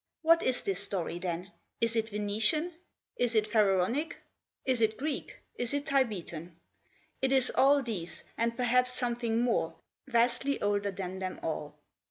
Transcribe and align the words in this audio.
What 0.23 0.41
is 0.41 0.63
this 0.63 0.81
story 0.81 1.19
then? 1.19 1.51
Is 1.79 1.95
it 1.95 2.09
Venetian? 2.09 2.73
Is 3.17 3.35
it 3.35 3.45
Pharaonic? 3.45 4.17
Is 4.65 4.81
it 4.81 4.97
Greek? 4.97 5.37
Is 5.59 5.75
it 5.75 5.85
Tibetan? 5.85 6.55
It 7.21 7.31
is 7.31 7.51
all 7.53 7.83
these, 7.83 8.23
and 8.35 8.57
perhaps 8.57 8.91
some 8.93 9.15
thing 9.15 9.41
more, 9.41 9.75
vastly 10.07 10.59
older 10.59 10.89
than 10.89 11.19
them 11.19 11.39
all. 11.43 11.77